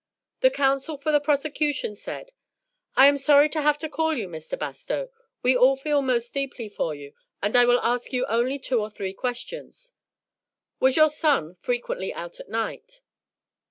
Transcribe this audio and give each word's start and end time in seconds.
The 0.39 0.49
counsel 0.49 0.97
for 0.97 1.11
the 1.11 1.19
prosecution 1.19 1.95
said: 1.95 2.31
"I 2.95 3.05
am 3.05 3.19
sorry 3.19 3.49
to 3.49 3.61
have 3.61 3.77
to 3.77 3.87
call 3.87 4.17
you, 4.17 4.27
Mr. 4.27 4.57
Bastow. 4.57 5.11
We 5.43 5.55
all 5.55 5.75
feel 5.75 6.01
most 6.01 6.33
deeply 6.33 6.69
for 6.69 6.95
you, 6.95 7.13
and 7.39 7.55
I 7.55 7.65
will 7.65 7.79
ask 7.81 8.11
you 8.11 8.25
only 8.25 8.57
two 8.57 8.79
or 8.81 8.89
three 8.89 9.13
questions. 9.13 9.93
Was 10.79 10.95
your 10.97 11.11
son 11.11 11.53
frequently 11.53 12.11
out 12.11 12.39
at 12.39 12.49
night?" 12.49 13.01